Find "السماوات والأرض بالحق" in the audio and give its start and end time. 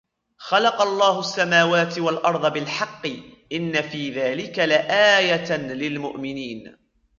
1.19-3.07